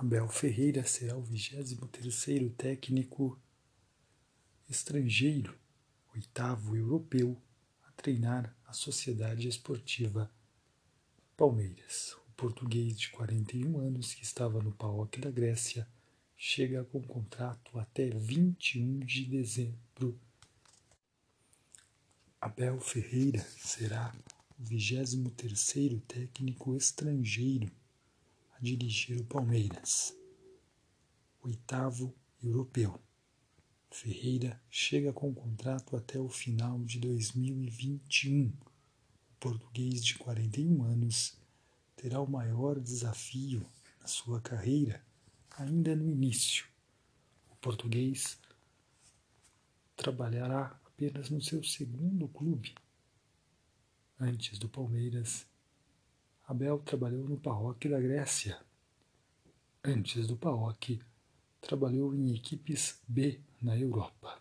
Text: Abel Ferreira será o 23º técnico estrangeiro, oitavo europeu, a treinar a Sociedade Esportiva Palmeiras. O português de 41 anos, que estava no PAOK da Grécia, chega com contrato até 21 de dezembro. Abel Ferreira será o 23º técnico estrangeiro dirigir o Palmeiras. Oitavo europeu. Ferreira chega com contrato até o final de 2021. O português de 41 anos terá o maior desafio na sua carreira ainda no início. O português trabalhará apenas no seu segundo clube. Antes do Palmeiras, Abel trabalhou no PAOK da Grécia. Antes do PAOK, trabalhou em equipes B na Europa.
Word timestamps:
Abel 0.00 0.28
Ferreira 0.28 0.82
será 0.86 1.14
o 1.14 1.22
23º 1.22 2.50
técnico 2.56 3.38
estrangeiro, 4.66 5.54
oitavo 6.14 6.74
europeu, 6.74 7.38
a 7.86 7.92
treinar 7.92 8.56
a 8.64 8.72
Sociedade 8.72 9.46
Esportiva 9.46 10.32
Palmeiras. 11.36 12.16
O 12.26 12.32
português 12.32 12.98
de 12.98 13.10
41 13.10 13.78
anos, 13.78 14.14
que 14.14 14.22
estava 14.22 14.62
no 14.62 14.72
PAOK 14.72 15.20
da 15.20 15.30
Grécia, 15.30 15.86
chega 16.34 16.82
com 16.82 17.02
contrato 17.02 17.78
até 17.78 18.08
21 18.08 19.00
de 19.00 19.26
dezembro. 19.26 20.18
Abel 22.40 22.80
Ferreira 22.80 23.46
será 23.58 24.14
o 24.58 24.62
23º 24.62 26.00
técnico 26.08 26.74
estrangeiro 26.74 27.70
dirigir 28.60 29.18
o 29.18 29.24
Palmeiras. 29.24 30.14
Oitavo 31.42 32.14
europeu. 32.42 33.00
Ferreira 33.90 34.60
chega 34.68 35.12
com 35.12 35.34
contrato 35.34 35.96
até 35.96 36.18
o 36.18 36.28
final 36.28 36.78
de 36.84 37.00
2021. 37.00 38.48
O 38.48 38.52
português 39.40 40.04
de 40.04 40.18
41 40.18 40.82
anos 40.84 41.38
terá 41.96 42.20
o 42.20 42.30
maior 42.30 42.78
desafio 42.78 43.66
na 43.98 44.06
sua 44.06 44.40
carreira 44.40 45.02
ainda 45.56 45.96
no 45.96 46.08
início. 46.10 46.66
O 47.50 47.56
português 47.56 48.38
trabalhará 49.96 50.78
apenas 50.84 51.30
no 51.30 51.40
seu 51.40 51.64
segundo 51.64 52.28
clube. 52.28 52.74
Antes 54.18 54.58
do 54.58 54.68
Palmeiras, 54.68 55.46
Abel 56.50 56.80
trabalhou 56.80 57.28
no 57.28 57.38
PAOK 57.38 57.88
da 57.88 58.00
Grécia. 58.00 58.58
Antes 59.84 60.26
do 60.26 60.36
PAOK, 60.36 61.00
trabalhou 61.60 62.12
em 62.12 62.34
equipes 62.34 63.00
B 63.06 63.40
na 63.62 63.78
Europa. 63.78 64.36